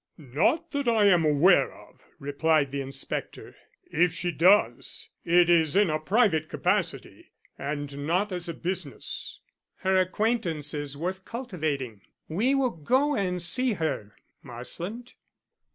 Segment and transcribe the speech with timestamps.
[0.17, 3.55] "Not that I am aware of," replied the inspector.
[3.85, 9.41] "If she does, it is in a private capacity, and not as a business."
[9.75, 12.01] "Her acquaintance is worth cultivating.
[12.27, 15.13] We will go and see her, Marsland."